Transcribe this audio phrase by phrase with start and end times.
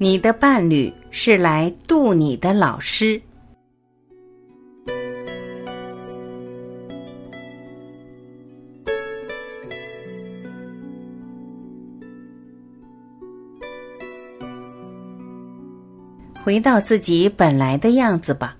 [0.00, 3.20] 你的伴侣是来渡你的老师。
[16.44, 18.56] 回到自己本来的样子吧，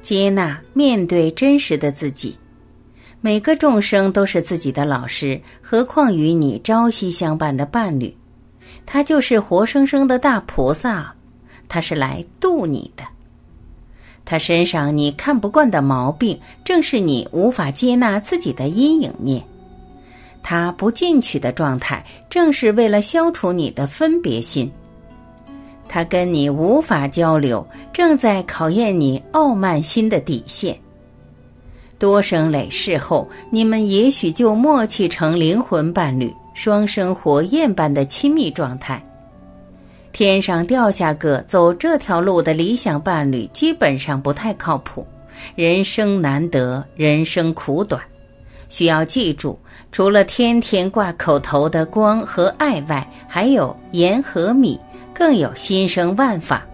[0.00, 2.38] 接纳面对真实的自己。
[3.20, 8.14] 每个众生都是自己的老师，何况与你朝夕相伴的伴侣？
[8.84, 11.14] 他就是活生生的大菩萨，
[11.68, 13.04] 他是来渡你的。
[14.24, 19.42] 他身上你看不惯的毛病，正是你无法接纳自己的阴影面。
[20.42, 24.70] 他不进取的状态，正是为了消除你的分别心。
[25.88, 30.76] 他跟你无法交流，正在考验你傲慢心的底线。
[31.98, 36.32] 多生累世后，你们也许就默契成灵魂伴侣。
[36.54, 39.02] 双生火焰般的亲密状态，
[40.12, 45.06] 天上掉下个走这条路的理想伴侣，基本上不太靠谱。
[45.54, 48.00] 人生难得，人生苦短，
[48.68, 49.58] 需要记住，
[49.90, 54.78] 除了天天挂口头的光和爱外，还有盐和米，
[55.12, 56.64] 更有心生万法。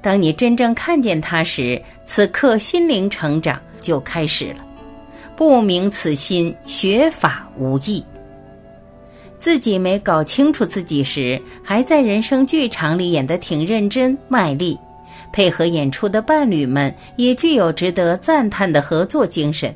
[0.00, 4.64] 当你真正看见它时，此刻心灵成长就开始了。
[5.36, 8.02] 不明此心，学法无益。
[9.38, 14.76] 自己没搞清楚自己时，还在人生剧场里演得挺认真卖力，
[15.32, 19.74] 配合演出的伴侣们也具有值得赞叹的合作精神。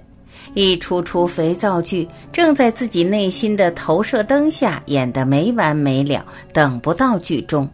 [0.54, 7.66] 一出出肥皂剧正在自己内心的投射灯下演得没完没了，等不到剧终。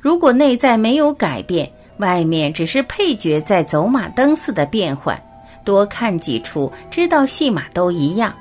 [0.00, 5.20] 如果内在没有改变，外面只是配角在走马灯似的变换，
[5.64, 8.32] 多看几出，知道戏码都一样。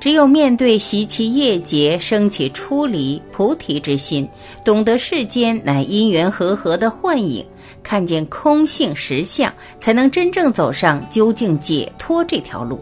[0.00, 4.26] 只有面对习其业劫，升起出离菩提之心，
[4.64, 7.44] 懂得世间乃因缘和合的幻影，
[7.82, 12.80] 看见空性实相，才能真正走上究竟解脱这条路。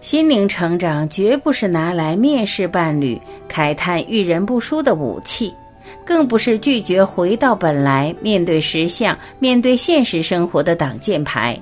[0.00, 5.52] 心灵成长绝不是拿来面试伴侣、慨叹遇人不淑的武器，
[6.02, 11.60] 更不是拒绝回到本来、面对实相、面对现实生活的挡箭牌。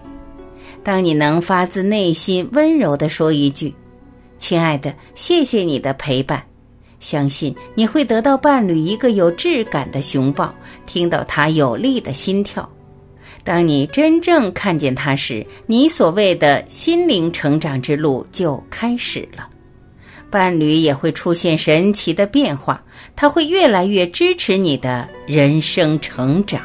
[0.84, 3.74] 当你能发自内心温柔地说一句。
[4.38, 6.44] 亲爱的，谢谢你的陪伴，
[7.00, 10.54] 相信你会得到伴侣一个有质感的熊抱，
[10.86, 12.68] 听到他有力的心跳。
[13.42, 19.48] 当你真正看见他时，你所谓的心灵成长之路就开始了。
[20.30, 22.82] 伴侣也会出现神奇的变化，
[23.14, 26.60] 他会越来越支持你的人生成长。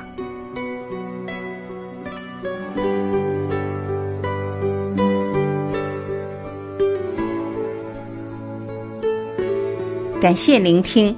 [10.21, 11.15] 感谢聆听，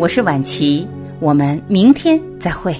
[0.00, 0.84] 我是晚琪，
[1.20, 2.74] 我们明天再会。